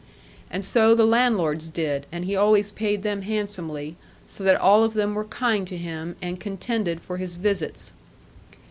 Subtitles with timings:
[0.49, 4.95] And so the landlords did; and he always paid them handsomely, so that all of
[4.95, 7.93] them were kind to him, and contended for his visits.